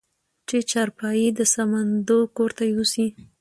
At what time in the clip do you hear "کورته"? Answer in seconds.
2.37-2.63